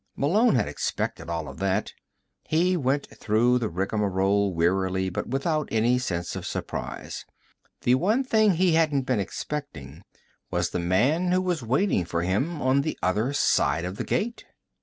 [0.15, 1.93] Malone had expected all of that.
[2.47, 7.23] He went through the rigmarole wearily but without any sense of surprise.
[7.81, 10.01] The one thing he hadn't been expecting
[10.49, 14.43] was the man who was waiting for him on the other side of the gate.